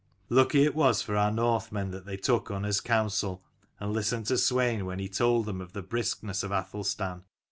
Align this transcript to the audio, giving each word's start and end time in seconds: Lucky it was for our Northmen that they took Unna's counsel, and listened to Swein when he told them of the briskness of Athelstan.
Lucky 0.29 0.63
it 0.63 0.73
was 0.73 1.03
for 1.03 1.15
our 1.15 1.29
Northmen 1.31 1.91
that 1.91 2.07
they 2.07 2.17
took 2.17 2.49
Unna's 2.49 2.81
counsel, 2.81 3.43
and 3.79 3.93
listened 3.93 4.25
to 4.25 4.33
Swein 4.39 4.81
when 4.87 4.97
he 4.97 5.07
told 5.07 5.45
them 5.45 5.61
of 5.61 5.73
the 5.73 5.83
briskness 5.83 6.41
of 6.41 6.51
Athelstan. 6.51 7.23